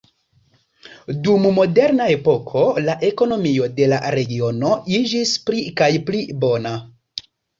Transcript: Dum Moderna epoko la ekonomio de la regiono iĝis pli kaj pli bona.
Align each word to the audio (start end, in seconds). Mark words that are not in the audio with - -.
Dum 1.27 1.43
Moderna 1.57 2.07
epoko 2.13 2.63
la 2.87 2.95
ekonomio 3.11 3.67
de 3.79 3.89
la 3.93 3.99
regiono 4.17 4.71
iĝis 5.01 5.35
pli 5.51 5.61
kaj 5.83 5.91
pli 6.11 6.23
bona. 6.45 6.73